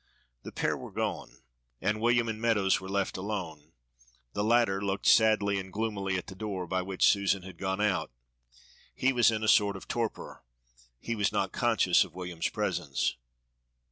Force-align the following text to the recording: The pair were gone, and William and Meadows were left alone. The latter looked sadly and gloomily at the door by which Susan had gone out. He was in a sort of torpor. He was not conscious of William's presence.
The 0.41 0.51
pair 0.51 0.75
were 0.75 0.89
gone, 0.91 1.43
and 1.79 2.01
William 2.01 2.27
and 2.27 2.41
Meadows 2.41 2.81
were 2.81 2.89
left 2.89 3.17
alone. 3.17 3.71
The 4.33 4.43
latter 4.43 4.81
looked 4.81 5.05
sadly 5.05 5.59
and 5.59 5.71
gloomily 5.71 6.17
at 6.17 6.25
the 6.25 6.33
door 6.33 6.65
by 6.65 6.81
which 6.81 7.05
Susan 7.07 7.43
had 7.43 7.59
gone 7.59 7.79
out. 7.79 8.09
He 8.95 9.13
was 9.13 9.29
in 9.29 9.43
a 9.43 9.47
sort 9.47 9.75
of 9.75 9.87
torpor. 9.87 10.43
He 10.99 11.13
was 11.15 11.31
not 11.31 11.51
conscious 11.51 12.03
of 12.03 12.15
William's 12.15 12.49
presence. 12.49 13.15